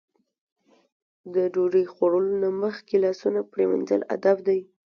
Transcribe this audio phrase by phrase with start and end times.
[1.33, 4.59] د ډوډۍ خوړلو نه مخکې لاسونه پرېمنځل ادب دی.